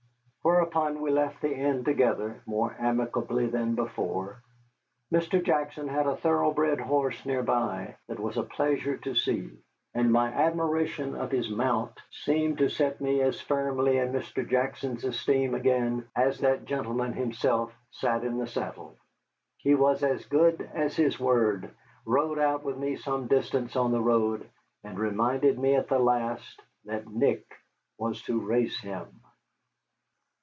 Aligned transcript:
Whereupon 0.43 1.01
we 1.01 1.11
left 1.11 1.41
the 1.41 1.53
inn 1.55 1.83
together, 1.83 2.41
more 2.47 2.75
amicably 2.79 3.45
than 3.45 3.75
before. 3.75 4.41
Mr. 5.13 5.41
Jackson 5.41 5.87
had 5.87 6.07
a 6.07 6.15
thoroughbred 6.17 6.79
horse 6.81 7.23
near 7.27 7.43
by 7.43 7.95
that 8.07 8.19
was 8.19 8.37
a 8.37 8.43
pleasure 8.43 8.97
to 8.97 9.13
see, 9.13 9.51
and 9.93 10.11
my 10.11 10.29
admiration 10.33 11.13
of 11.13 11.29
his 11.29 11.47
mount 11.47 11.91
seemed 12.09 12.57
to 12.57 12.69
set 12.71 12.99
me 12.99 13.21
as 13.21 13.39
firmly 13.39 13.99
in 13.99 14.11
Mr. 14.13 14.45
Jackson's 14.49 15.03
esteem 15.03 15.53
again 15.53 16.07
as 16.15 16.39
that 16.39 16.65
gentleman 16.65 17.13
himself 17.13 17.71
sat 17.91 18.23
in 18.23 18.39
the 18.39 18.47
saddle. 18.47 18.95
He 19.57 19.75
was 19.75 20.01
as 20.01 20.25
good 20.25 20.59
as 20.73 20.95
his 20.95 21.19
word, 21.19 21.69
rode 22.03 22.39
out 22.39 22.63
with 22.63 22.79
me 22.79 22.95
some 22.95 23.27
distance 23.27 23.75
on 23.75 23.91
the 23.91 24.01
road, 24.01 24.49
and 24.83 24.97
reminded 24.97 25.59
me 25.59 25.75
at 25.75 25.87
the 25.87 25.99
last 25.99 26.59
that 26.85 27.07
Nick 27.07 27.45
was 27.99 28.23
to 28.23 28.39
race 28.41 28.79
him. 28.79 29.07